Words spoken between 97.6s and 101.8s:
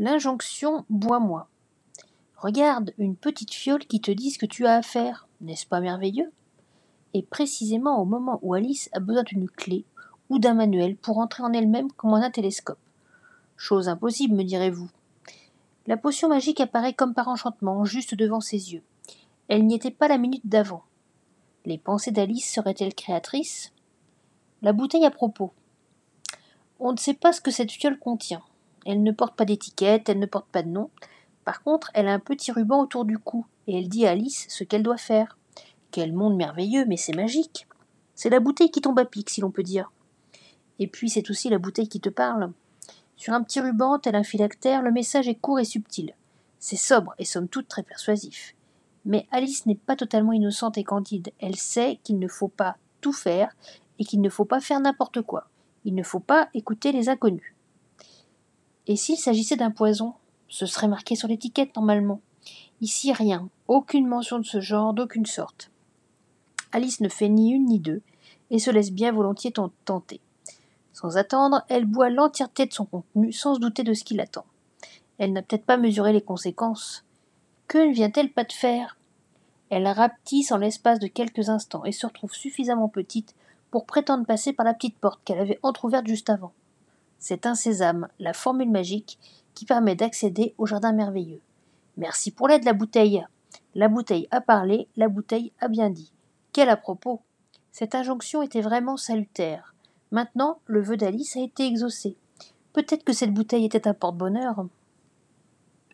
Cette injonction était vraiment salutaire. Maintenant, le vœu d'Alice a été